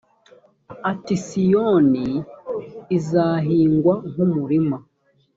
[0.91, 2.05] ati siyoni
[2.97, 4.77] izahingwa nk’ umurima